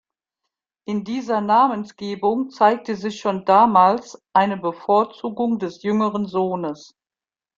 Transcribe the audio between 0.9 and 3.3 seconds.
dieser Namensgebung zeigte sich